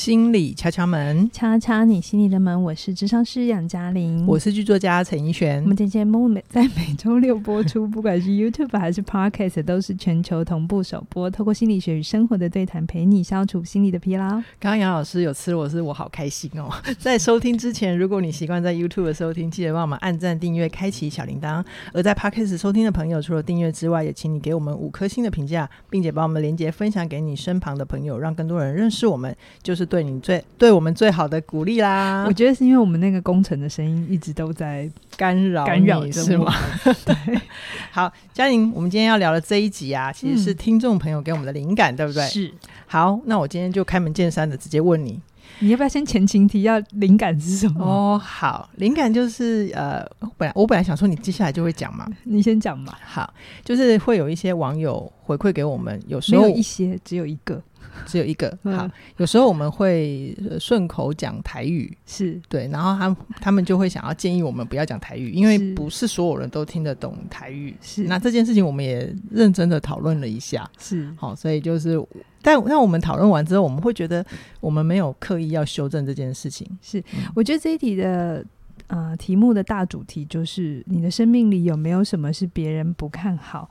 [0.00, 2.62] 心理敲敲门，敲敲你心里的门。
[2.62, 5.62] 我是智商师杨嘉玲，我是剧作家陈怡璇。
[5.62, 11.28] 我们这节目每在每周六播出，不管是 YouTube 还是 Podcast，都是全球同步首播。
[11.28, 14.26] 透过心理学与生活的对谈，陪你消除心理的疲劳。
[14.58, 16.70] 刚刚杨老师有吃我是，我好开心哦！
[16.98, 21.62] 在收听之前，如果你习惯在 YouTube 的收听，记得帮我们按赞、订阅、开启小铃铛。
[21.92, 29.36] 而在 Podcast 收听的朋友，除了订阅之外，也请你给我们五颗星的评价，并且把我们连接分享给你身旁的朋友，让更多人认识我们。
[29.62, 29.89] 就是。
[29.98, 32.24] 是对你最对我们最好的鼓励啦！
[32.26, 36.52] 我觉得是因为我们那个工程的声音一直都在干扰干扰着，是吗？
[37.04, 37.40] 对，
[37.90, 42.22] 好，嘉玲，我们今天要聊的这一集啊，其实是听众朋友给我们的灵感，嗯、对不对？
[42.28, 42.52] 是。
[42.86, 45.20] 好，那我今天就开门见山的直接问你，
[45.60, 47.84] 你要不要先前情提要灵感是什么？
[47.84, 50.04] 哦，好，灵感就是呃，
[50.36, 52.92] 本来我本来想说你接下来就会讲嘛， 你先讲嘛。
[53.04, 53.32] 好，
[53.64, 57.62] 就是会有一些网友回馈给我们，有时候有一些，只有一个。
[58.06, 58.56] 只有一个。
[58.64, 62.40] 好，有时候我们会顺口讲台语，是。
[62.48, 67.74] 对，然后他他们就会想要建议我们不要讲台语，因为不是所有人都听得懂台语。
[67.80, 71.12] 是，那这件事情我们也认真的讨论了一下，是。
[71.16, 72.00] 好，所以就是，
[72.42, 74.24] 但那我们讨论完之后，我们会觉得
[74.60, 76.66] 我们没有刻意要修正这件事情。
[76.80, 77.02] 是，
[77.34, 78.44] 我觉得这一题的
[78.86, 83.68] 呃题目的大主题就是你的生命里有没有什么是别人不看好，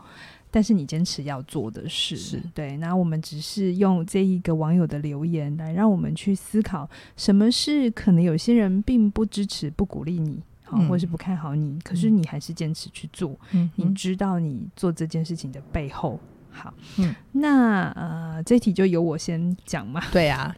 [0.52, 2.76] 但是你坚持要做的事，是对。
[2.78, 10.42] 那我们只是用这一个网友的留言来让我们去思考，什么是可能有些人并不支持、不鼓励你，
[10.88, 13.40] 或是不看好你，可是你还是坚持去做。
[13.52, 16.20] 嗯，你知道你做这件事情的背后。
[16.52, 20.02] 好，嗯，那呃，这题就由我先讲嘛。
[20.12, 20.56] 对啊，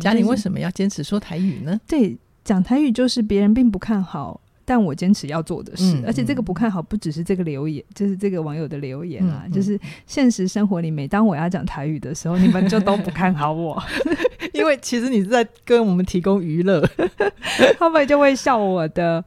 [0.00, 1.78] 嘉玲为什么要坚持说台语呢？
[1.86, 4.40] 对，讲台语就是别人并不看好。
[4.64, 13.82] 但我坚持要做的事，嗯、而且这个不看好，不只是这个留言，就是这个网友的留言啊，嗯、就是现实生活里，每当我要讲台语的时候，你们就都不看好我，
[14.54, 16.82] 因为其实你是在跟我们提供娱乐，
[17.78, 19.22] 他们就会笑我的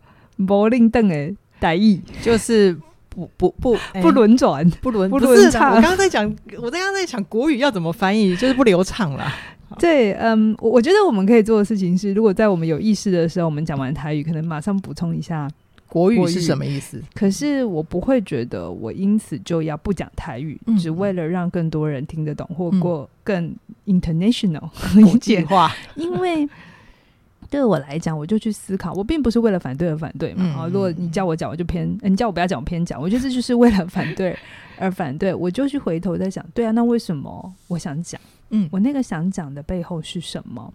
[0.48, 2.76] 柏林邓诶台语，就是
[3.10, 5.76] 不不不不轮转，不轮不轮畅。
[5.76, 6.24] 我刚刚在讲，
[6.62, 9.32] 我刚刚在讲国语要怎么翻译，就是不流畅了。
[9.80, 15.50] 对，嗯，我我觉得我们可以做的事情是，如果在我们有意识的时候，我们讲完台语，可能马上补充一下
[15.88, 17.02] 国语是什么意思。
[17.14, 23.56] 可是我不会觉得我因此就要不讲台语，嗯、只为了让更多人听得懂或过更
[23.86, 24.70] international
[25.04, 25.72] 国际化。
[25.96, 26.48] 因为
[27.50, 30.46] 对我来讲，我就去思考，我并不是为了反对而反对嘛。
[30.46, 33.02] 啊、嗯，如果你叫我讲，我就偏；你叫我不要讲，我偏讲。
[33.02, 34.38] 我觉得这就是为了反对
[34.78, 38.20] 而反对，我就去回头在想，对啊，那为什么我想讲？
[38.50, 40.74] 嗯，我那个想讲的背后是什么？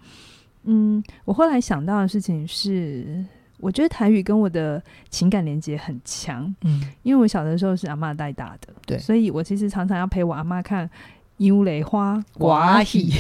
[0.65, 3.25] 嗯，我后来想到的事情是，
[3.59, 6.55] 我觉得台语跟我的情感连接很强。
[6.63, 10.87] 嗯，因为我小的时候是阿妈带大的，对，所以我其实常常要陪我阿妈看
[11.39, 13.13] 《杨丽花》寡戏、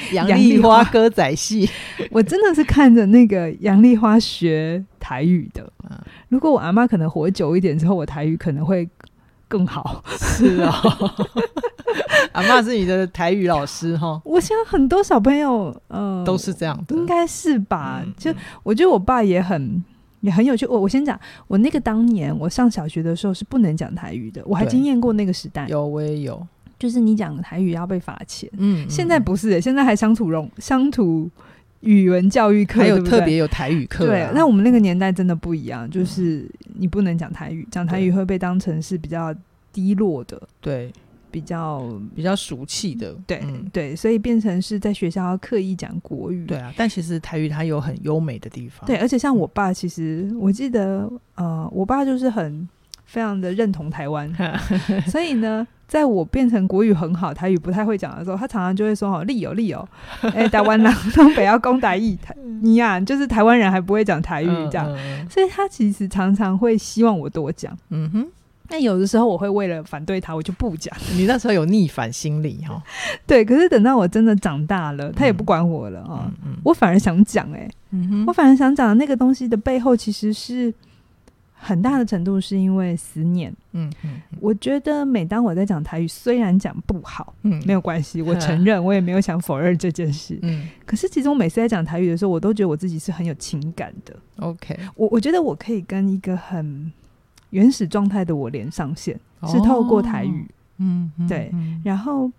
[0.12, 1.68] 杨丽花歌仔戏。
[2.10, 5.70] 我真的是看着那个杨丽花学台语的。
[6.28, 8.88] 如果我阿妈可能活久一点之后，我台语可能会
[9.46, 10.02] 更好。
[10.18, 10.82] 是啊。
[12.32, 18.02] 阿妈是你的台语老师哈，我想很多小朋友，嗯、呃，都是这样的，应该是吧？
[18.04, 18.32] 嗯、就
[18.62, 19.82] 我觉得我爸也很
[20.20, 20.66] 也很有趣。
[20.66, 25.66] 我我先讲，我那个当年我上小学的时候是不能讲台语的，我还经验过那个时代。
[25.68, 26.46] 有，我也有，
[26.78, 28.48] 就是你讲台语要被罚钱。
[28.56, 31.28] 嗯，现在不是、欸，现在还乡土融乡土
[31.80, 34.06] 语文教育课，还有特别有台语课、啊。
[34.06, 39.34] 对，那我们那个年代真的不一样，就是你不能讲台语，讲台语会被当成是比较
[39.72, 40.40] 低落的。
[40.60, 40.92] 对。
[41.30, 41.86] 比较
[42.16, 46.46] 比较俗气的，对、嗯、对，所以变成是在学校要刻意讲国语。
[46.46, 48.86] 对啊，但其实台语它有很优美的地方。
[48.86, 52.66] 对，而且像我爸，其实我记得，呃，我爸就是很
[53.04, 54.34] 非常的认同台湾，
[55.06, 59.88] 所以呢，在我变成国语很好，台语不太会讲的时候，他常常就会说：“哦，利友利友，
[60.34, 62.16] 哎，台湾人东北要攻台语，
[62.62, 64.86] 你呀、啊，就是台湾人还不会讲台语这样。
[64.86, 67.76] 嗯嗯”所以他其实常常会希望我多讲。
[67.88, 68.26] 嗯哼。
[68.70, 70.94] 那有的时候我会为了反对他，我就不讲。
[71.16, 72.82] 你那时候有逆反心理哈？
[73.26, 76.56] 对，可是等到我真的长大了，他也不管我了啊、嗯嗯嗯。
[76.62, 77.66] 我反而想讲哎、
[78.26, 80.70] 我反而想讲那个东西的背后，其实是
[81.58, 83.52] 很大的程度是因为思念。
[83.72, 90.38] 嗯嗯，我觉得每当我在讲台语，虽然讲不好，嗯，没有关系，我承认， 我也没有想否认这件事。
[90.42, 94.16] 嗯，可是其实我每次在讲台语的时候，我都觉得我自己是很有情感的。
[94.38, 96.92] OK，我我觉得我可以跟一个很。
[97.50, 102.30] 原始状态的我连上线，是透过台语，哦、嗯，对嗯，然后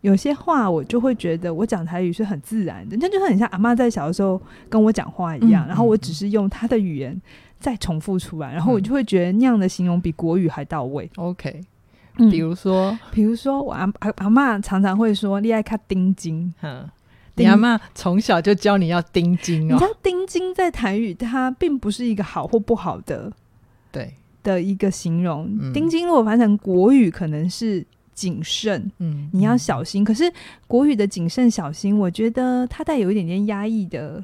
[0.00, 4.40] 有些话我就会觉得我讲台语是很自然的，那就很像阿妈在小的时候
[4.70, 7.20] 跟我讲话一样，嗯，然后我只是用她的语言
[7.64, 11.10] 再重复出来，嗯，然后我就会觉得那样的形容比国语还到位。
[11.16, 11.62] OK，
[12.18, 16.52] 嗯，比如说，比如说我阿阿阿嬷常常会说“你爱看丁金”，
[17.36, 19.72] 你阿嬷从小就教你要丁金哦。
[19.72, 23.32] 你知道丁金在台语它并不是一个好或不好的，
[23.90, 24.12] 对
[24.42, 25.48] 的一个形容。
[25.58, 27.82] 嗯、丁金如果翻成国语，可能是
[28.12, 30.02] 谨慎，嗯，你要小心。
[30.02, 30.30] 嗯、可是
[30.66, 34.22] 国语的谨慎小心，我觉得它带有一点点压抑的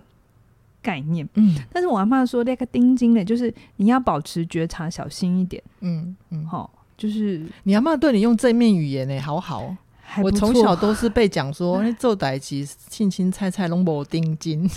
[0.83, 1.29] 概念。
[1.35, 5.63] 嗯，但是我阿妈说那个丁金呢，就是你要保持觉察，小心一点。
[5.81, 9.77] 嗯嗯，好，就是你阿妈对你用正面语言呢，好好。
[10.21, 14.69] 我从小都是被讲说，那 做代志，青青菜菜拢无丁金，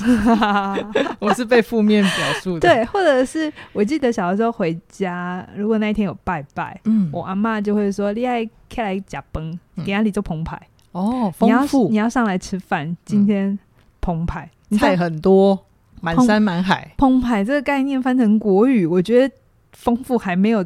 [1.17, 2.59] 我是被负面表述的。
[2.59, 10.61] 对，或者是我记得小的时候回家，如果那一天有拜拜，嗯，我阿妈就会说：“你爱开来假崩，给家里做澎湃。
[10.91, 13.57] 哦，丰富，你要上来吃饭，今天
[14.01, 14.47] 澎湃。
[14.77, 15.65] 菜很多，
[16.03, 16.93] 满山满海。
[16.97, 19.35] 澎湃这个概念翻成国语，我觉得
[19.71, 20.63] 丰富还没有。”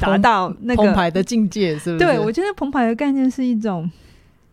[0.00, 1.98] 达到那个澎湃的境界，是不是？
[1.98, 3.84] 对，我觉得澎湃的概念是一种，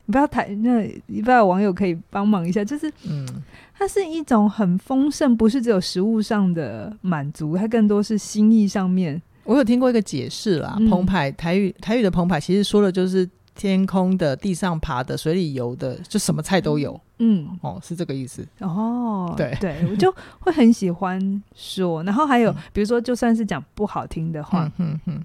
[0.03, 3.25] 你不要台那，你不要网友可以帮忙一下，就是，嗯，
[3.73, 9.21] 它是一种很丰盛，不是只有食物上的满足，它更多是心意上面。
[9.45, 13.25] 我有听过一个解释啦，澎湃台语台语的澎湃其实说的就是
[13.55, 16.99] 天空的、地上爬的、水里游的，就什么菜都有。
[17.19, 18.47] 嗯，哦，是这个意思。
[18.59, 25.23] 哦，对对，我就会很喜欢说，然后还有比如说，就算是讲不好听的话，嗯嗯。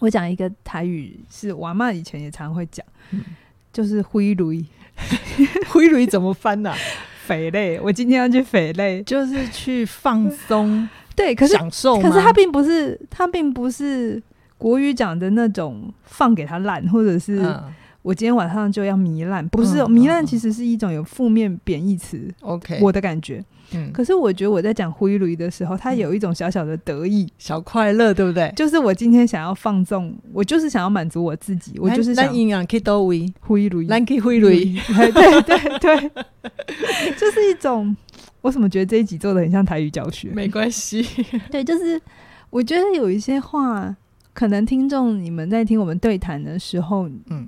[0.00, 3.22] 我讲一个台语，是我阿嬷以前也常会讲，嗯、
[3.72, 4.64] 就是挥泪，
[5.68, 6.76] 挥泪怎么翻呢、啊？
[7.26, 14.22] 匪类，我今天要去肥类， 就是去放 松，对，可是享受，可是它并不是，它并不是
[14.56, 17.40] 国语讲的那种放给他烂，或者是。
[17.42, 17.64] 嗯
[18.02, 22.32] 我今天晚上就要糜烂，不是、嗯、糜烂，其实是一种有负面贬义词。
[22.40, 23.44] OK，我的感觉。
[23.72, 28.52] 嗯，可是我觉得我在讲灰驴的时候，它有一种小小的得意、嗯、小快乐，对不对？
[28.56, 32.26] 就是我今天想要放纵，我就是想要满足我自己，我就是想。
[32.26, 34.64] 咱营养可以多维挥泪，咱可以挥泪。
[34.74, 36.10] 对对对，
[37.16, 37.96] 就是一种。
[38.40, 40.30] 我怎么觉得这一集做的很像台语教学？
[40.30, 41.06] 没关系。
[41.52, 42.00] 对，就是
[42.48, 43.94] 我觉得有一些话，
[44.32, 47.46] 可能听众你们在听我们对谈的时候，嗯。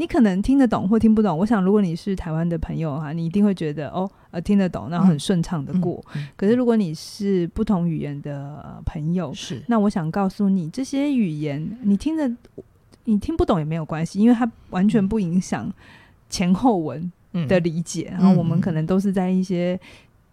[0.00, 1.36] 你可能听得懂或听不懂。
[1.36, 6.02] 我想，如果你是台湾的朋友哈，你一定会觉得哦，呃，听得懂，然后很顺畅的过。
[6.14, 12.34] 嗯嗯嗯、可是，如果你是不同语言的朋友，是那我想告诉你，这些语言你听得
[13.04, 15.70] 你听不懂也没有关系，因为它完全不影响
[16.30, 17.12] 前后文
[17.46, 18.10] 的理解。
[18.12, 19.78] 嗯、然后我们可能都是在一些。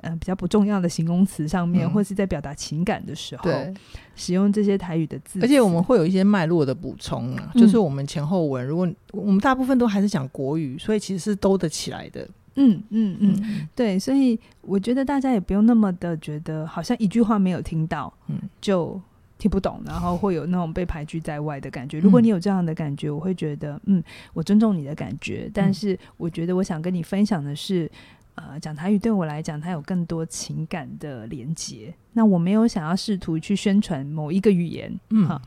[0.02, 3.74] 嗯、呃，比较不重要的形容词上面，嗯、或是在表达情感的时候，对。
[4.16, 12.28] 使用这些台语的字，而且我们会有一些脉络的补充啊，嗯、就是我们前后文，如果我们大部分都还是讲国语，所以其实是兜得起来的。
[12.56, 19.00] 嗯嗯嗯，嗯对，所以我觉得大家也不用那么的觉得好像一句话没有听到，嗯，就
[19.38, 22.00] 听不懂，然后会有那种被排拒在外的感觉。
[22.00, 24.04] 如果你有这样的感觉，我会觉得，嗯，
[24.34, 27.88] 我尊重你的感觉，但是我觉得我想跟你分享的是。
[28.38, 31.92] 呃，讲台语对我来讲，它有更多情感的连接。
[32.13, 35.42] 那我没有想要试图去宣传某一个语言，嗯，哈，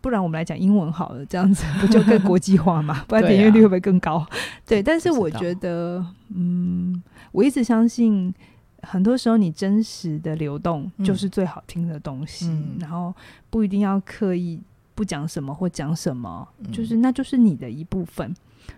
[0.00, 3.04] 不然我们来讲英文好了，这样子不就更国际化嘛？
[3.06, 4.18] 不然点阅率会不会更高？
[4.66, 6.04] 对，啊、对，但是我觉得，
[6.34, 7.00] 嗯，
[7.30, 8.34] 我一直相信，
[8.82, 13.14] 很多时候你真实的流动就是最好听的东西，嗯、然后
[13.48, 14.60] 不一定要刻意
[14.96, 18.34] 不讲什么或讲什么，嗯、就是那就是你的一部分。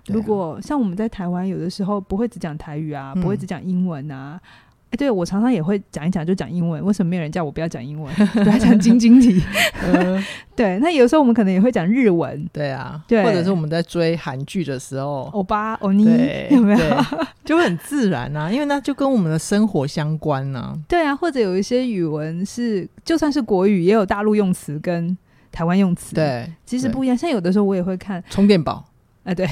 [0.07, 4.41] 如果像我们在台湾，有的时候不会只讲台语啊，不会只讲英文啊。
[4.89, 6.81] 哎，对，我常常也会讲一讲就讲英文。
[6.85, 9.43] 为什么没有人叫我不要讲英文， 不要讲晶晶体？
[10.55, 12.49] 对，那有时候我们可能也会讲日文。
[12.53, 16.05] 对啊，对，或者是我们在追韩剧的时候，欧巴、欧尼
[16.53, 16.79] 有没有？
[17.45, 20.73] 就会很自然啊，因为那就跟我们的生活相关呢。
[20.87, 25.19] 对啊，或者有一些语文是，就算是国语，也有大陆用词跟
[25.51, 26.15] 台湾用词。
[26.15, 27.17] 对，其实不一样。
[27.17, 28.85] 像有的时候我也会看充电宝。
[29.27, 29.47] 哎，对，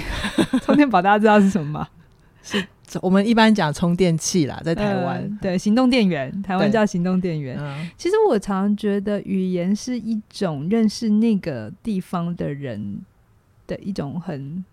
[0.62, 1.88] 充电宝大家知道是什么吗？
[2.42, 2.64] 是
[3.02, 7.58] 我们一般讲充电器啦，在台湾、呃，对，行动电源，台湾叫行动电源。
[7.58, 13.00] 嗯、其实我常常觉得语言是一种认识那个地方的人
[13.66, 14.64] 的一种很。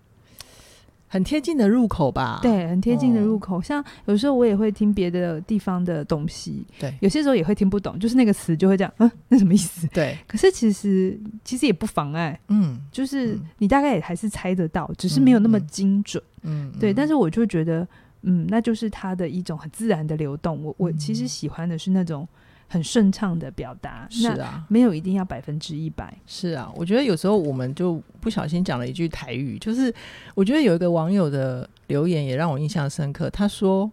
[1.12, 3.58] 很贴近的入口吧，对，很贴近的入口。
[3.60, 9.86] 哦、像有时候我也会听别的地方的东西，对，有些时候也会听不懂，就是那个词就会这样，嗯，那什么意思？
[9.88, 10.18] 对。
[10.26, 16.94] 可是其实其实也不妨碍，嗯，就是你大概也还是猜得到，只是没有那么精准，嗯，对。
[16.94, 17.86] 但是我就觉得，
[18.22, 20.64] 嗯，那就是它的一种很自然的流动。
[20.64, 22.26] 我我其实喜欢的是那种。
[22.72, 26.18] 很顺畅的表达，是啊，没有一定要百分之一百。
[26.26, 29.94] 是啊，我觉得有时候我们就不小心讲了一句台语，就是
[30.34, 33.30] 我觉得有一个网友的留言也让我印象深刻。
[33.30, 33.92] 他说，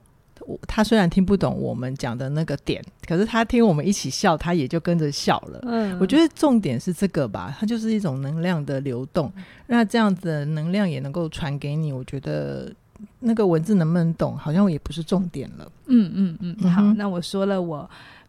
[0.69, 5.59] 他虽然听不懂我们讲的那个点，可是他听我们一起笑，他也就跟着笑了。
[5.65, 9.33] 嗯，我觉得重点是这个吧，它就是一种能量的流动，
[9.67, 11.93] 那这样子的能量也能够传给你。
[11.93, 12.73] 我觉得
[13.19, 15.71] 那个文字能不能懂，好像也不是重点了。
[15.87, 17.89] 嗯嗯嗯，好，那我说了，我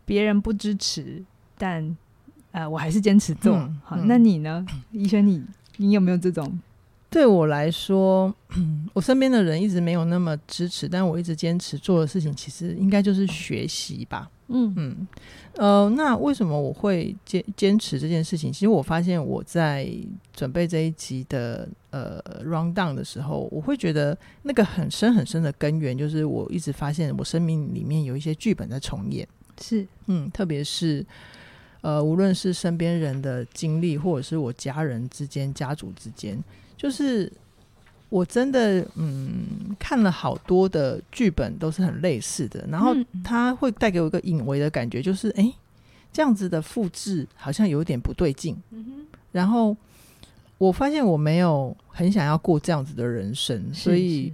[0.09, 1.23] 别人不支持，
[1.55, 1.95] 但
[2.49, 3.55] 呃，我还是坚持做。
[3.55, 4.65] 嗯、好，那你呢？
[4.91, 5.45] 怡萱，你
[5.77, 6.59] 你有没有这种？
[7.11, 8.33] 对我来说，
[8.93, 14.27] 我身边的人一直没有那么支持，但我一直坚持做的事情，其实应该就是学习吧。
[14.47, 15.07] 嗯嗯，
[15.57, 18.51] 呃，那为什么我会坚坚持这件事情？
[18.51, 19.87] 其实我发现我在
[20.33, 29.27] 准备这一集的呃 rundown 的时候，我会觉得那个很深很深的根源，就是我一直发现我生命里面有一些剧本在重演。
[29.61, 31.05] 是，嗯，特别是
[31.81, 36.41] 呃，无论是身边人的经历，或者是我家人之间、家族之间。
[36.75, 37.31] 就是
[38.07, 45.55] 我真的嗯看了好多的剧本都是很类似的，然后他会带给我一个隐微的感觉，就是哎、欸、
[46.11, 48.55] 这样子的复制好像有点不对劲。
[49.31, 49.75] 然后
[50.57, 54.33] 我发现我没有很想要过这样子的人生，所以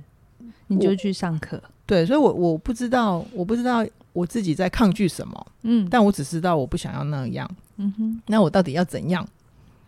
[0.67, 1.62] 你就去上课。
[1.86, 7.50] 对，所以我我不知道我不知道我自己在抗拒什么，嗯，但我只知道我不想要那样。
[7.75, 9.27] 嗯哼，那我到底要怎样？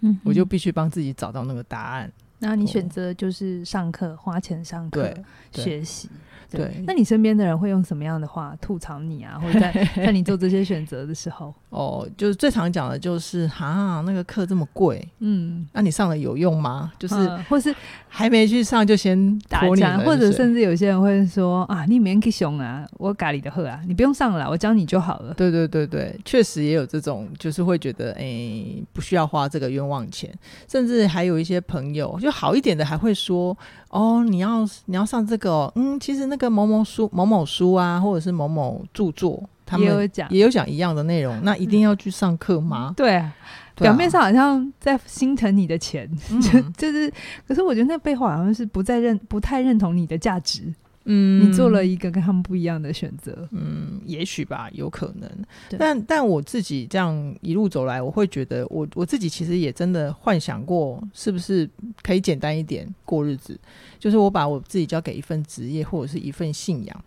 [0.01, 2.12] 嗯，我就必须帮自己找到那个答案。
[2.39, 5.13] 那你选择就是上课，花钱上课
[5.51, 6.10] 学习。
[6.50, 9.38] 对，那你身边的人会用什么样的话吐槽你啊？
[9.44, 16.94] 或者在在你做这些选择的时候，哦，就是最常讲的就是哈，那个课这么贵，嗯，那、啊、你上了有用吗？
[16.98, 17.75] 就是，嗯、或是
[18.08, 25.34] 还没去上就先打讲，或者甚至有些人会说啊，你免去熊啊，我咖喱的喝啊，你不用上了，我教你就好了。
[25.34, 30.34] 对对对对，确实也有这种，就是会觉得哎、欸，不需要花这个冤枉钱，
[30.70, 33.57] 甚至还有一些朋友就好一点的还会说。
[33.89, 42.93] 哦，你要你要上这个哦，嗯，其实那个某某书、某某书啊，或者是某某著作，他们也有讲也有讲一样的内容，那一定要去上课吗？
[42.98, 43.34] 对啊，
[43.75, 47.12] 表面上好像在心疼你的钱，嗯、就 就是，
[47.48, 50.63] 可是我觉得那背后好像是不再认、不太认同你的价值。
[51.10, 53.48] 嗯，你做了一个跟他们不一样的选择。
[53.52, 55.32] 嗯，也许吧，有可能。
[55.80, 61.68] 但但我自己这样一路走来，我会觉得我我自己其实也真的幻想过，是不是
[62.04, 63.58] 可以简单一点过日子？
[63.98, 67.04] 就是我把我自己交给一份职业或者是一份信仰，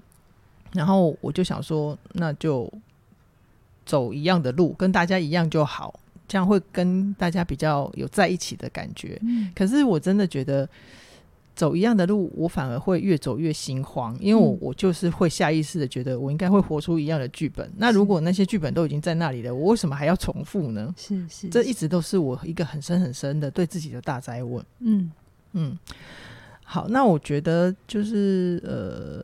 [0.73, 2.73] 然后我就想说，那就
[3.85, 9.19] 走一样的路，跟大家一样就好，这样会跟大家比较有在一起的感觉。
[9.23, 10.67] 嗯，可是我真的觉得。
[11.55, 17.71] 走一样的路，我反而会越走越心慌，因为我我就是会下意识的觉得我应该会活出一样的剧本。
[17.77, 20.95] 那如果那些剧本都已经在那里了，我为什么还要重复呢？
[20.97, 24.65] 是是，是，这一直都是我一个很深很深的对自己的大灾问。
[24.79, 25.13] 嗯
[25.53, 25.79] 嗯，
[26.65, 29.23] 好，那我觉得就是呃，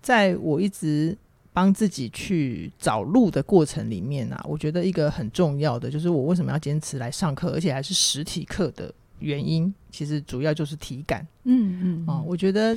[0.00, 1.14] 在我一直
[1.52, 8.94] 帮自己去找路的过程里面啊，我觉得一个很重要的就是我为什么要坚持来上课，而且还是实体课的。
[9.20, 12.76] 原因其实主要就是体感，嗯嗯，哦，我觉得，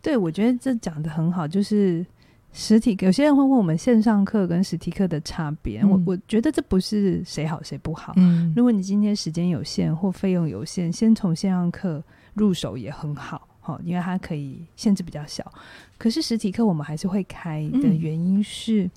[0.00, 2.04] 对，我觉得这讲的很好，就是
[2.52, 2.96] 实体。
[3.00, 8.12] 有些人会问我们线上课跟实体课的差别，嗯、我我觉得这不是谁好谁不好。
[8.16, 12.02] 嗯，如果你今天时间有限或费用有限，先从线上课
[12.34, 15.52] 入手也很好，哈，因为它可以限制比较小。
[15.98, 18.90] 可是实体课我们还是会开的原因是，嗯、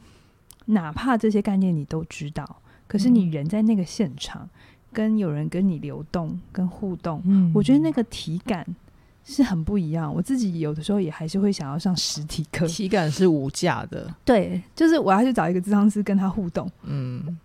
[0.73, 4.49] 哪怕这些概念你都知道，可是你人在那个现场。
[4.93, 8.65] 跟有人跟你流动、跟互动，嗯，我觉得那个体感
[9.25, 10.13] 是很不一样。
[10.13, 14.09] 我自己有的时候也还是会想要上实体课，体感是无价的。
[14.23, 16.71] 对，就是我要去找一个智商师跟他互动。
[16.83, 17.37] 嗯，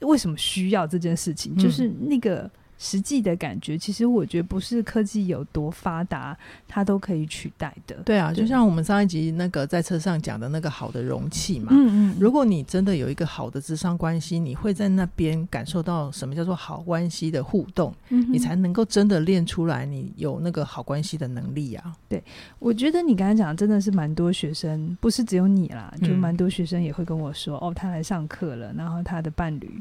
[0.00, 1.54] 为什么需要这件事情？
[1.56, 2.50] 就是那个。
[2.82, 6.36] 实际的感觉，其实我觉得不是科技有多发达，
[6.66, 7.94] 它都可以取代的。
[8.04, 11.68] 对啊，就像我们上一集那个在车上讲的那个好的容器嘛。
[11.70, 12.16] 嗯嗯。
[12.18, 21.94] 如果你真的有一个好的智商关系，你会在那边感受到什么叫做好关系的互动，嗯，你才能够真的练出来你有那个好关系的能力啊。
[22.08, 22.20] 对，
[22.58, 29.80] 我觉得你刚才讲的真的是蛮多学生，不是只有你啦，就蛮多学生也会跟我说，嗯，哦，他来上课了，然后他的伴侣。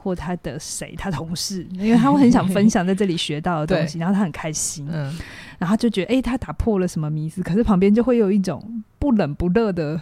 [0.00, 5.12] 或他的谁，他同事，因为他会很想分享在这里学到的东西， 然后他很开心，嗯，
[5.58, 10.00] 然后就觉得，哎、欸，他打破了什么迷思，可是旁边就会有一种不冷不热的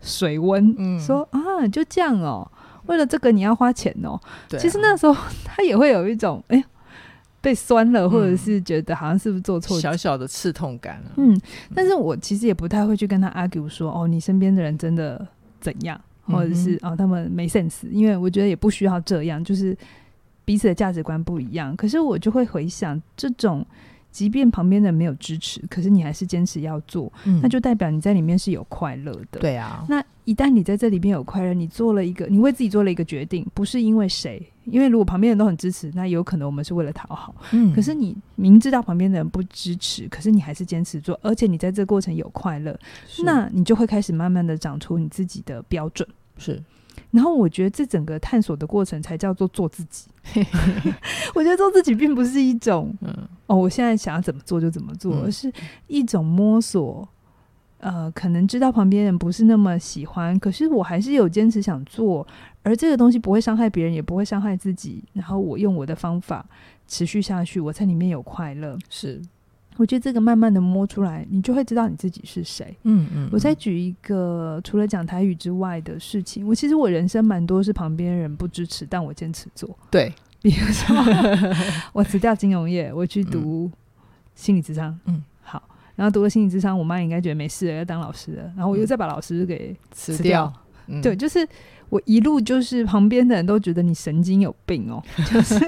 [0.00, 2.50] 水温，嗯，说啊，就这样哦，
[2.86, 4.18] 为了这个你要花钱哦，
[4.58, 6.64] 其实那时候他也会有一种，哎、欸，
[7.40, 11.38] 被酸了，或者是觉得好像是不是做错，小小的刺痛感，啊，嗯，
[11.74, 15.26] 但是我其实也不太会去跟他 argue 说，哦，你身边的人真的
[15.60, 16.00] 怎样。
[16.22, 19.76] 或者是啊、哦，他们没 sense，因为我觉得也不需要这样，就是
[20.44, 21.76] 彼此的价值观不一样。
[21.76, 23.64] 可是我就会回想，这种
[24.10, 29.40] 即便旁边的人没有支持，可是你还是坚持要做，嗯，那就代表你在里面是有快乐的。
[29.40, 37.34] 对啊，那一旦你在这里边有快乐，你做了一个，你为自己做了一个决定，不是因为谁，因为如果旁边人都很支持，那有可能我们是为了讨好。
[37.52, 42.78] 嗯，可是你明知道旁边的人不支持，可是你还是坚持做，而且你在这个过程有快乐，
[43.24, 46.08] 那你就会开始慢慢的长出你自己的标准。
[46.38, 46.62] 是。
[47.10, 50.06] 然后我觉得这整个探索的过程才叫做做自己。
[51.34, 53.14] 我觉得做自己并不是一种，嗯，
[53.46, 55.52] 哦，我现在想要怎么做就怎么做，而是
[55.88, 57.06] 一种摸索。
[57.78, 62.24] 呃，可能知道旁边人不是那么喜欢，可是我还是有坚持想做，
[62.62, 65.02] 而这个东西不会伤害别人，也不会伤害自己。
[65.12, 66.46] 然后我用我的方法
[66.86, 68.78] 持续下去，我在里面有快乐。
[68.88, 69.20] 是。
[69.78, 72.76] 我觉得这个慢慢的摸出来，你就会知道你自己是谁。
[72.82, 73.04] 嗯。
[73.04, 73.30] 嗯嗯。
[73.32, 79.68] 我再举一个除了讲台语之外的事情，我其实我人生蛮多是旁边人不支持，但我坚持做。
[79.90, 80.94] 对，比如说
[81.94, 83.70] 我辞掉金融业，我去读
[84.34, 84.96] 心理智商。
[85.06, 85.24] 嗯。
[85.42, 85.62] 好，
[85.96, 90.46] 然后读了心理智商，我妈应该觉得没事了，要当老师了，然后我又再把老师给辞掉。
[90.46, 91.46] 掉嗯、对，就是
[91.88, 95.58] 我一路就是旁边的人都觉得你神经有病哦，就是，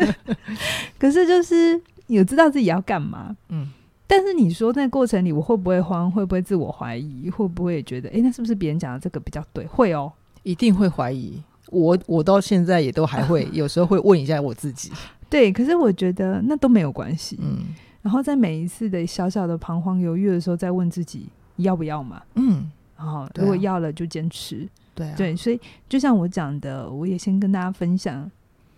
[0.99, 3.37] 可是就是有知道自己要干嘛。
[3.49, 3.71] 嗯。
[4.07, 6.11] 但是你说那过程里，我会不会慌？
[6.11, 7.31] 会不会自我怀疑？
[7.31, 9.67] 会不会觉得，哎、欸，那是不是别人讲的这个比较对？
[9.67, 11.43] 会哦，一定会怀疑。
[11.71, 14.93] 我我到现在也都还会， 有时候会问一下我自己。
[15.31, 17.39] 对，可是我觉得那都没有关系。
[17.41, 17.65] 嗯，
[18.03, 22.23] 然后在每一次的小小的彷徨犹豫的时候，再问自己要不要嘛？
[22.35, 24.69] 嗯，然后如果要了就坚持。
[24.95, 28.31] 对、啊、对，所以就像我讲的，我也先跟大家分享，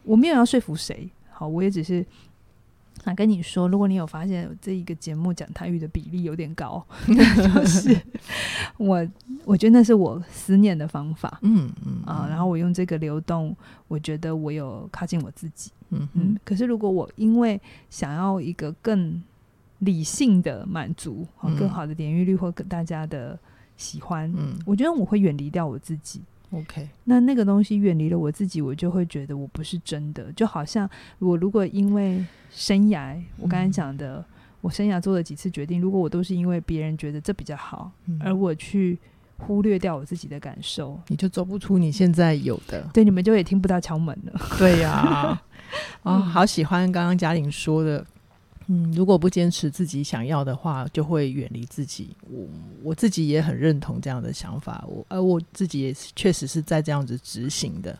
[0.04, 1.08] 我没有要说服谁。
[1.30, 2.04] 好，我也只是。
[3.04, 7.94] 想跟你说，如果你有发现这一个节目讲台语的比例有点高， 就是
[8.78, 9.06] 我
[9.44, 13.54] 我觉得那是我思念的方法，嗯嗯啊，然后我用这个流动，
[13.86, 16.36] 我觉得我有靠近我自己，嗯嗯。
[16.42, 19.22] 可是如果我因为想要一个更
[19.80, 21.24] 理性的满足，
[21.58, 23.38] 更好的点阅率或跟大家的
[23.76, 26.20] 喜欢，嗯，我觉得我会远离掉我自己。
[26.52, 30.30] OK，那那个东西远离了我自己，我就会觉得我不是真的。
[30.32, 34.24] 就好像我如果因为生涯，我刚才讲的，嗯、
[34.60, 38.96] 我生涯做了几次决定，如果我都是因为别人觉得这比较好，嗯、而我去
[39.38, 42.88] 忽略掉我自己的感受，你就走不出你现在有的。
[42.94, 44.40] 对，你们就也听不到敲门了。
[44.56, 45.42] 对呀、啊，
[46.04, 48.06] 啊、哦，好喜欢刚刚嘉玲说的。
[48.68, 52.08] 嗯，如果不坚持自己想要的话，就会远离自己。
[52.28, 52.46] 我
[52.82, 57.96] 我自己也很认同这样的想法，我而我自己也确实是在这样子执行的。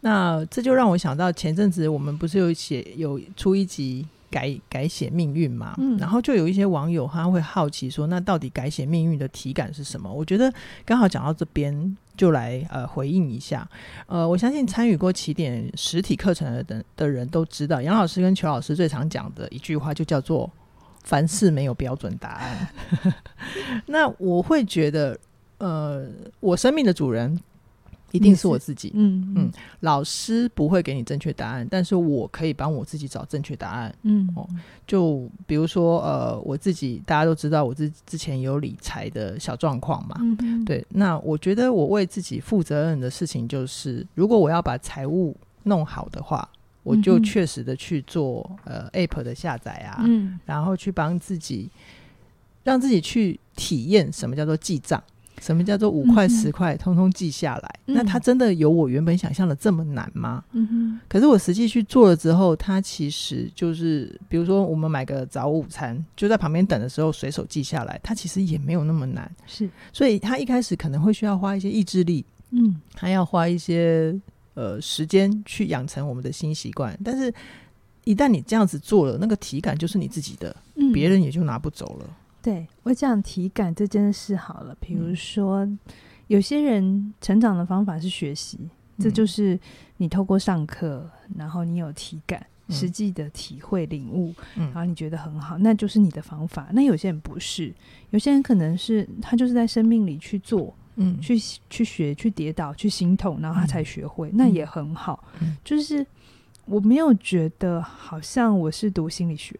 [0.00, 5.74] 那这就让我想到前阵子我们不是有写有出一集改改写命运嘛？
[5.78, 10.12] 嗯，然后就有一些网友他会好奇说，那到底改写命运的体感是什么？
[10.12, 10.52] 我觉得
[10.84, 11.96] 刚好讲到这边。
[12.16, 13.68] 就来呃回应一下，
[14.06, 20.50] 呃，我相信参与过起点实体课程的的的人都知道，杨老师跟裘老师最常讲的一句话就叫做
[21.04, 22.68] “凡事没有标准答案”。
[23.84, 25.18] 那我会觉得，
[25.58, 26.08] 呃，
[26.40, 27.38] 我生命的主人。
[28.16, 29.50] 一定是我自己，嗯嗯，
[29.80, 34.28] 老师不会给你正确答案，但是我可以帮我自己找正确答案，嗯。
[34.34, 34.48] 哦，
[34.86, 46.48] 就比如说呃，我自己大家都知道，我之之前有理财的小状况嘛，嗯嗯，对，那我觉得我为自己负责任的事情就是，如果我要把财务弄好的话，
[46.82, 51.68] 我就确实的去做呃 App 的下载啊，嗯，然后去帮自己
[52.62, 55.02] 让自己去体验什么叫做记账。
[55.40, 57.80] 什么叫做五块十块，通通记下来？
[57.86, 60.42] 嗯、那它真的有我原本想象的这么难吗？
[60.52, 61.00] 嗯哼。
[61.08, 69.30] 可是我实际去做了之后，它其实就是，比如说我们买个早午餐，就在旁边等的时候随手记下来，它其实也没有那么难。
[69.46, 69.68] 是。
[69.92, 74.18] 所以它一开始可能会需要花一些意志力，嗯，还要花一些
[74.54, 76.98] 呃时间去养成我们的新习惯。
[77.04, 77.32] 但是，
[78.04, 82.16] 一旦你这样子做了，那个体感就是你自己的，嗯，别人也就拿不走了。
[82.46, 85.76] 对，我讲体感这件事好了，比如说、嗯、
[86.28, 89.58] 有些人成长的方法是学习，嗯、这就是
[89.96, 96.68] 你透过上课，然后你有体感，嗯、实际的体会领悟，嗯、然后你觉得很好，那就是你的方法。
[96.72, 97.74] 那有些人不是，
[98.10, 101.36] 有些人可能是他就是在生命里去做，嗯，去
[101.68, 105.24] 去学，去跌倒，去心痛，然后他才学会，嗯、那也很好。
[105.40, 106.06] 嗯、就是
[106.66, 109.58] 我没有觉得好像我是读心理学，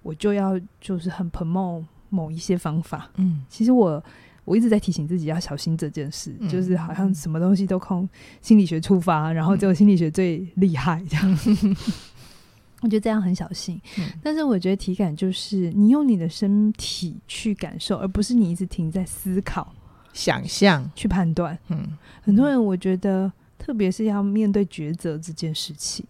[0.00, 1.84] 我就要就是很 promote。
[2.14, 4.02] 某一些方法，嗯，其实我
[4.44, 8.06] 我一直在提醒自己要小心这件事，嗯、就是好像什么东西都靠
[8.40, 11.38] 心理学出发，然后只有心理学最厉害这样。
[11.46, 11.76] 嗯、
[12.82, 19.74] 我觉得这样很小心，嗯、但是我觉得体感就是你用你的身体去感受，而不是你一直停在思考、
[20.12, 21.58] 想象、去判断。
[21.68, 26.04] 嗯，很多人我觉得，特别是要面对抉择这件事情，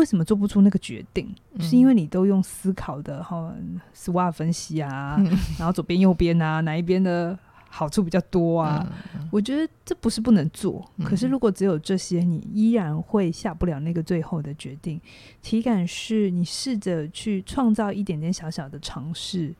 [0.00, 1.32] 为什么做不出那个决定？
[1.52, 3.54] 嗯、是因为你都用思考的哈
[3.94, 5.26] ，SWOT 分析啊，嗯、
[5.58, 8.84] 然后左边右边啊，哪一边的好处比较多啊？
[9.14, 14.98] 嗯、我觉得这不是不能做，嗯、可是如果只有这些，你依然会下不了那个最后的决定。
[15.42, 19.54] 体感是你试着去创造一点点小小的尝试。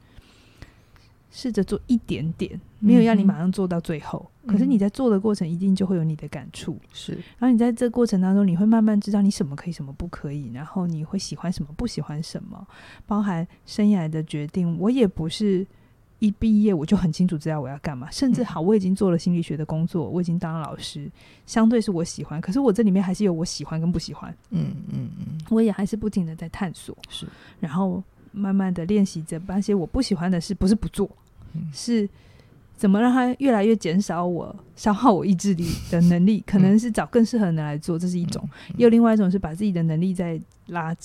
[1.33, 4.29] 试着做一点点，没有要你马上做到最后。
[4.42, 6.79] 嗯、可是你在做的过程，一定就会有你的感触。
[6.92, 10.50] 是，然后你在这过程当中，你会慢慢知道你什么可以，什么不可以。
[10.53, 12.66] 然后你会喜欢什么，不喜欢什么，
[13.07, 14.79] 包含生涯的决定。
[14.79, 15.66] 我也不是
[16.20, 18.11] 一毕业我就很清楚知道我要干嘛。
[18.11, 21.11] 甚至好，我已经做了心理学的工作，我已经当了老师，
[21.46, 22.40] 相对是我喜欢。
[22.40, 24.35] 可是我这里面还是有我喜欢跟不喜欢。
[24.50, 26.96] 嗯嗯嗯，我也还是不停的在探索。
[27.09, 27.26] 是，
[27.59, 28.03] 然后。
[28.33, 31.11] 慢慢的练习着，把一些我不喜欢的事，不是不做，
[31.53, 32.09] 嗯、是
[32.81, 36.43] 怎么让它越来越减少我消耗我意志力的能力？
[36.47, 40.97] 可能是找更适合的人来做，这是一种；嗯嗯、也有另外一种是把自己的能力再拉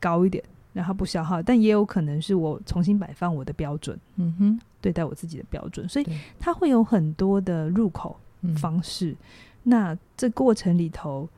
[0.00, 1.40] 高一点，然后不消耗。
[1.40, 5.88] 但也有可能是我重新摆放我的标准，嗯哼，对待我自己的标准。
[5.88, 6.06] 所以
[6.40, 8.18] 它会有很多的入口
[8.56, 9.12] 方式。
[9.12, 9.16] 嗯、
[9.62, 11.28] 那这过程里头。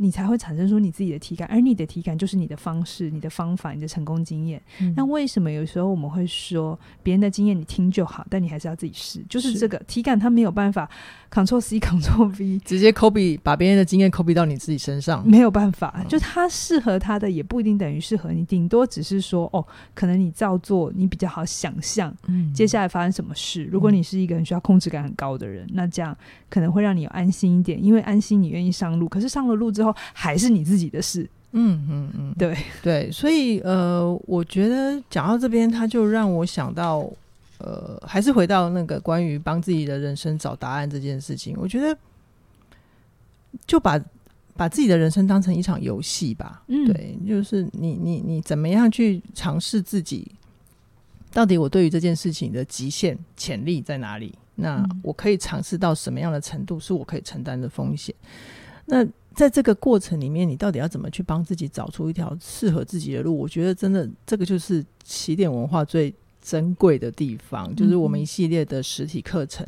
[0.00, 4.62] 你才会产生出你自己的体感，而你的体感就是你的方式、你的方法、你的成功经验。
[4.80, 9.20] 嗯、那为什么有时候我们会说别人的经验你听就好，但你还是要自己试？
[9.28, 10.88] 就是这个是体感，它没有办法
[11.30, 15.92] Ctrl C Ctrl V 直接 copy 把别人的经验 copy 到你自己身上，没有办法。
[15.98, 22.14] 嗯、就它适合他的，也不一定等于适合你，顶多只是说哦，可能你照做，你比较好想象
[22.54, 23.64] 接下来发生什么事。
[23.64, 26.16] 嗯、如果你是一个很需要控制感很高的人，那这样
[26.48, 29.08] 可能会让你有安心一点，因为安心你愿意上路。
[29.08, 37.10] 可是上了路之后，还是你自己的事，嗯嗯嗯，对对，所以呃，我觉得讲到这边，他就让我想到，
[37.58, 41.54] 呃，还是回到那个关于帮自己的人生找答案这件事情。
[41.58, 41.96] 我觉得
[43.66, 44.00] 就把
[44.56, 50.30] 把自己的人生当成一场游戏吧，嗯，对，就是你你你怎么样去尝试自己，
[51.32, 54.34] 到底我对于这件事情的极限潜力在哪里？
[54.60, 58.12] 那我可以尝试到什么样的程度是我可以承担的风险？
[58.90, 63.36] 那在这个过程里面，你到底要怎么去帮自己找出一条适合自己的路？
[63.38, 69.64] 我觉得真的，这个就是起点文化最珍贵的地方，就是我们一系列的实体课程。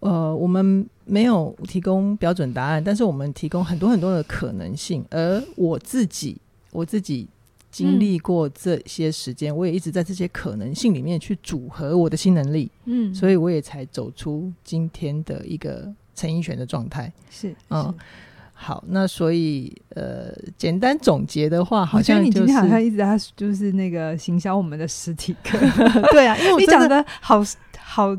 [0.00, 5.04] 嗯、呃，我们没有提供标准答案，但是我们提供很多很多的可能性。
[5.10, 6.36] 而我自己，
[6.70, 7.26] 我自己
[7.70, 12.70] 经历过这些时间，嗯、我也一直在这些可能性里面去组合我的新能力。
[12.84, 15.92] 嗯，所以我也才走出今天的一个。
[16.14, 17.12] 陈奕璇的状态。
[17.30, 17.94] 是嗯，
[18.52, 25.58] 好，那所以呃，简单总结的话，好像、就是、你今天好像一直在就是那个行销我们的实体课，
[26.12, 27.42] 对啊，因为我你讲的好
[27.78, 28.16] 好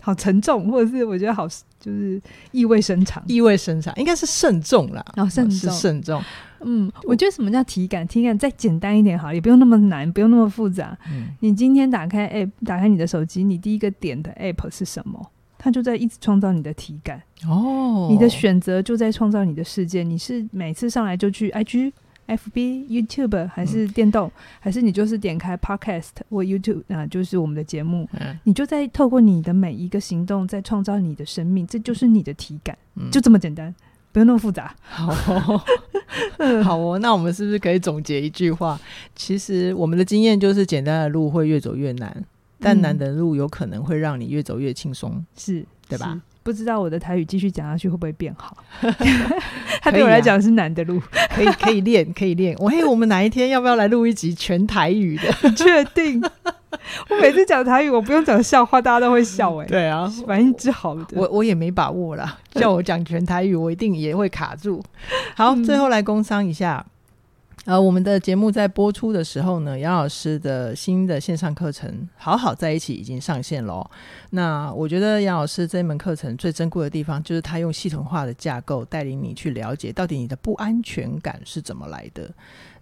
[0.00, 1.46] 好沉重，或者是我觉得好
[1.78, 5.70] 就是意味深长，意味深长应该是慎重啦，然后慎重。
[5.70, 6.20] 是慎重，
[6.60, 8.04] 嗯，我觉得什么叫体感？
[8.08, 10.98] 体感再简单一点好，也不用那么难，不用那么复杂。
[11.08, 15.30] 嗯，你今天打开 app，打开你的手机，你第一个点的 app 是什么？
[15.58, 20.04] 它就在一直创造你的体感哦，你的选择就在创造你的世界。
[20.04, 21.92] 你是每次上来就去 IG、
[22.28, 33.74] FB、YouTube，还是电动，嗯、还是你就是点开 Podcast 或 YouTube 啊，就是我们的节目，嗯、你就在透过你的每一个行动在创造你的生命，这就是你的体感，嗯、就这么简单，
[34.12, 34.74] 不用那么复杂。
[34.80, 35.62] 好哦，
[36.62, 38.78] 好哦，那我们是不是可以总结一句话？
[39.16, 42.24] 其实我们的经验就是，简单的路会越走越难。
[42.60, 46.20] 但难的路有可能会让你越走越轻松，是对吧？
[46.42, 48.56] 不知道我的台语继续讲下去会不会变好？
[49.82, 51.00] 它对我来讲是难的路，
[51.34, 52.56] 可以可以练，可以练。
[52.60, 55.50] 我嘿，我们哪一天要不要来录一集全台语的？
[55.52, 56.22] 确定？
[57.10, 59.66] 我每次讲台语，我不用讲笑话，大家都会笑哎。
[59.68, 62.38] 对啊，反应之好的，我我也没把握啦。
[62.52, 64.82] 叫我讲全台语，我一定也会卡住。
[65.34, 66.84] 好，最后来工商一下。
[67.64, 73.90] 呃，我们的节目在播出的时候呢，杨老师的新的线上课程《好好在一起》已经上线了。
[74.30, 82.30] 那我觉得杨老师这门课程最珍贵的地方，就是他用系统化的架构带领你去了解到底你的不安全感是怎么来的。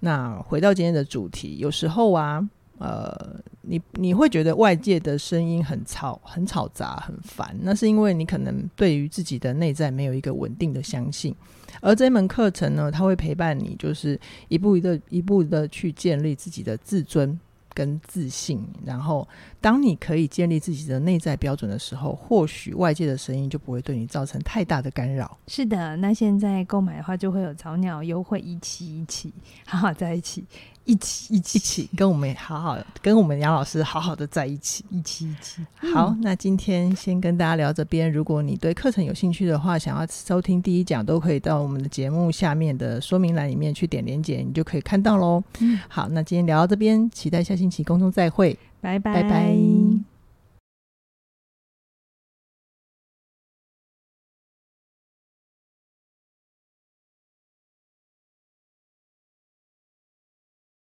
[0.01, 2.49] 那回到今天的主题，有时候啊。
[2.79, 11.35] 呃，你你会觉得外界的声音很吵、很吵杂、很烦，那是因为你可能对于自己的内在没有一个稳定的相信。
[11.81, 17.39] 而这门课程呢，它会陪伴你，就是一步一个、一步的去建立自己的自尊
[17.75, 18.67] 跟自信。
[18.85, 19.29] 然后，
[19.61, 25.37] 当你可以建立自己的内在标准的时候，或许外界的声音就不会对你造成太大的干扰。
[25.47, 29.33] 是的，那现在购买的话，就会有早鸟优惠，一起一起
[29.67, 30.45] 好好在一起。
[30.87, 35.61] 一起一起一起跟我们好好跟我们杨老师好好的在一起，一起一起。
[35.93, 38.11] 好，那今天先跟大家聊这边。
[38.11, 45.43] 如果你对课程有兴趣的话，想要收听第一讲，都可以到我们的节目下面的说明栏里面去点连结，你就可以看到喽。
[45.59, 50.16] 嗯，好，那今天聊到这边，期待下星期空中再会，拜拜拜拜。